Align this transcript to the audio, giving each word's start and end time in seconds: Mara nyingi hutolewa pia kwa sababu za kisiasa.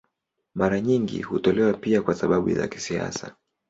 Mara 0.55 0.81
nyingi 0.81 1.21
hutolewa 1.21 1.73
pia 1.73 2.01
kwa 2.01 2.15
sababu 2.15 2.51
za 2.53 2.67
kisiasa. 2.67 3.35